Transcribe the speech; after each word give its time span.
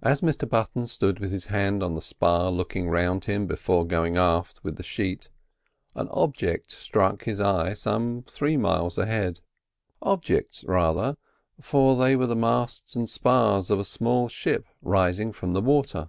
As 0.00 0.22
Mr 0.22 0.48
Button 0.48 0.86
stood 0.86 1.20
with 1.20 1.30
his 1.30 1.48
hand 1.48 1.82
on 1.82 1.94
the 1.94 2.00
spar 2.00 2.50
looking 2.50 2.88
round 2.88 3.26
him 3.26 3.46
before 3.46 3.86
going 3.86 4.16
aft 4.16 4.64
with 4.64 4.76
the 4.78 4.82
sheet, 4.82 5.28
an 5.94 6.08
object 6.08 6.70
struck 6.70 7.24
his 7.24 7.38
eye 7.38 7.74
some 7.74 8.24
three 8.26 8.56
miles 8.56 8.96
ahead. 8.96 9.40
Objects 10.00 10.64
rather, 10.64 11.18
for 11.60 11.94
they 11.98 12.16
were 12.16 12.26
the 12.26 12.34
masts 12.34 12.96
and 12.96 13.10
spars 13.10 13.70
of 13.70 13.78
a 13.78 13.84
small 13.84 14.30
ship 14.30 14.64
rising 14.80 15.32
from 15.32 15.52
the 15.52 15.60
water. 15.60 16.08